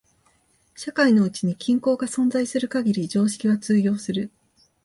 [0.75, 4.31] 社会のうちに均衡が存在する限り常識は通用する。